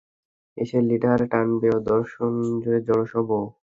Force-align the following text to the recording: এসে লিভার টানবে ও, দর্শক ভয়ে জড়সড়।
এসে 0.57 0.77
লিভার 0.89 1.19
টানবে 1.31 1.69
ও, 1.75 1.87
দর্শক 1.89 2.31
ভয়ে 2.61 2.79
জড়সড়। 2.87 3.29